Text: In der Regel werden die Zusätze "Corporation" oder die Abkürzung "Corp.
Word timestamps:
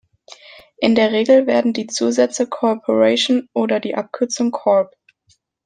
In 0.79 0.95
der 0.95 1.11
Regel 1.11 1.45
werden 1.45 1.73
die 1.73 1.85
Zusätze 1.85 2.47
"Corporation" 2.47 3.49
oder 3.53 3.79
die 3.79 3.93
Abkürzung 3.93 4.49
"Corp. 4.49 4.95